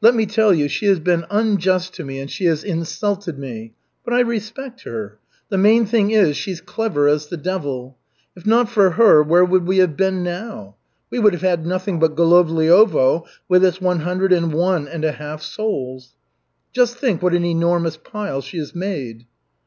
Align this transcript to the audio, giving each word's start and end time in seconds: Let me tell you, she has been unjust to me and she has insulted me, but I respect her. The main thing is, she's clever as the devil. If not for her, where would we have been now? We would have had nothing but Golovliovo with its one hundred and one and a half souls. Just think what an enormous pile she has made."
Let 0.00 0.14
me 0.14 0.24
tell 0.24 0.54
you, 0.54 0.68
she 0.68 0.86
has 0.86 1.00
been 1.00 1.26
unjust 1.30 1.92
to 1.96 2.02
me 2.02 2.18
and 2.18 2.30
she 2.30 2.46
has 2.46 2.64
insulted 2.64 3.38
me, 3.38 3.74
but 4.06 4.14
I 4.14 4.20
respect 4.20 4.84
her. 4.84 5.18
The 5.50 5.58
main 5.58 5.84
thing 5.84 6.12
is, 6.12 6.34
she's 6.34 6.62
clever 6.62 7.06
as 7.08 7.26
the 7.26 7.36
devil. 7.36 7.98
If 8.34 8.46
not 8.46 8.70
for 8.70 8.92
her, 8.92 9.22
where 9.22 9.44
would 9.44 9.66
we 9.66 9.76
have 9.76 9.94
been 9.94 10.22
now? 10.22 10.76
We 11.10 11.18
would 11.18 11.34
have 11.34 11.42
had 11.42 11.66
nothing 11.66 11.98
but 11.98 12.16
Golovliovo 12.16 13.26
with 13.50 13.62
its 13.62 13.78
one 13.78 14.00
hundred 14.00 14.32
and 14.32 14.54
one 14.54 14.88
and 14.88 15.04
a 15.04 15.12
half 15.12 15.42
souls. 15.42 16.16
Just 16.72 16.96
think 16.96 17.20
what 17.20 17.34
an 17.34 17.44
enormous 17.44 17.98
pile 17.98 18.40
she 18.40 18.56
has 18.56 18.74
made." 18.74 19.26